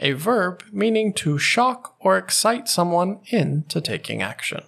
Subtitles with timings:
[0.00, 4.64] a verb meaning to shock or excite someone into taking action.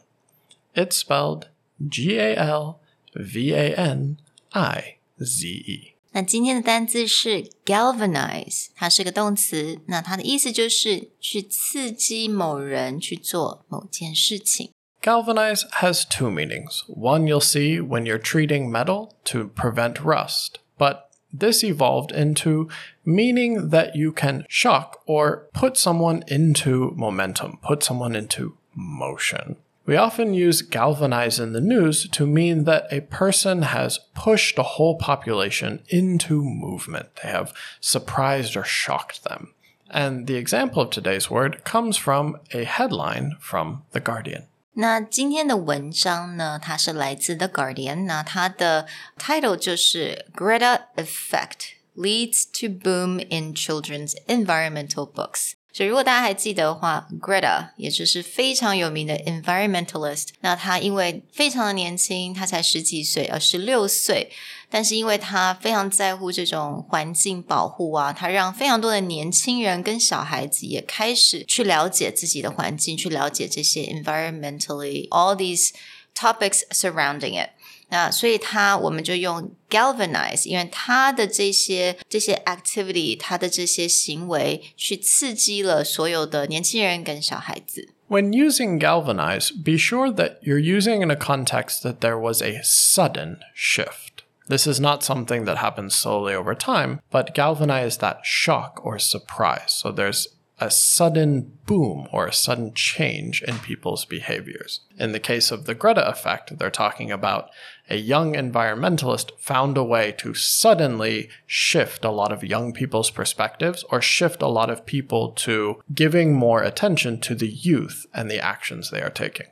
[0.74, 1.48] It's spelled
[1.88, 2.80] G A L
[3.14, 4.18] V A N
[4.52, 5.94] I Z E.
[6.12, 14.70] 那今天的单字是 galvanize，它是个动词，那它的意思就是去刺激某人去做某件事情。
[15.02, 16.82] Galvanize has two meanings.
[16.88, 21.02] One you'll see when you're treating metal to prevent rust, but
[21.33, 22.69] this evolved into
[23.03, 29.57] meaning that you can shock or put someone into momentum, put someone into motion.
[29.85, 34.63] We often use galvanize in the news to mean that a person has pushed a
[34.63, 37.09] whole population into movement.
[37.21, 39.53] They have surprised or shocked them.
[39.89, 44.45] And the example of today's word comes from a headline from The Guardian.
[44.75, 48.87] 那今天的文章呢，它是来自 The Guardian，那它的
[49.19, 55.52] title 就是 Greta Effect leads to boom in children's environmental books。
[55.70, 64.32] 所以如果大家还记得的话，Greta 也就是非常有名的 environmentalist，那她因为非常的年轻，她才十几岁，呃，十六岁，
[64.68, 75.70] 但是因为她非常在乎这种环境保护啊，她让非常多的年轻人跟小孩子也开始去了解自己的环境，去了解这些 environmentally all these
[76.12, 77.50] topics surrounding it。
[77.92, 87.88] 那所以它我们就用 galvanize，因为它的这些这些 activity，它的这些行为去刺激了所有的年轻人跟小孩子。
[88.08, 92.62] When using galvanize, be sure that you're using in a context that there was a
[92.62, 94.24] sudden shift.
[94.48, 99.68] This is not something that happens slowly over time, but galvanize that shock or surprise.
[99.68, 100.28] So there's
[100.60, 104.80] a sudden boom or a sudden change in people's behaviors.
[104.98, 107.50] In the case of the Greta effect, they're talking about
[107.88, 113.84] a young environmentalist found a way to suddenly shift a lot of young people's perspectives
[113.90, 118.40] or shift a lot of people to giving more attention to the youth and the
[118.40, 119.46] actions they are taking.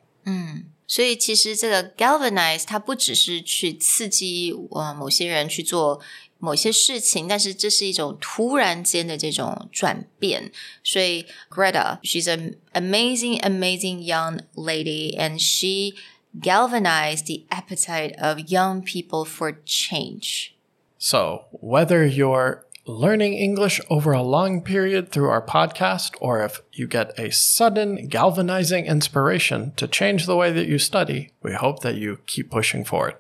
[0.89, 6.01] 所以其实这个 galvanize 它不只是去刺激呃某些人去做
[6.41, 10.51] 某些事情，但是这是一种突然间的这种转变。
[10.85, 15.95] 所以 Greta she's an amazing amazing young lady and she
[16.39, 20.53] galvanized the appetite of young people for change.
[20.99, 26.87] So, whether you're learning English over a long period through our podcast, or if you
[26.87, 31.97] get a sudden galvanizing inspiration to change the way that you study, we hope that
[31.97, 33.17] you keep pushing forward.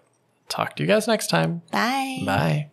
[0.49, 1.62] Talk to you guys next time.
[1.71, 2.22] Bye.
[2.25, 2.65] Bye.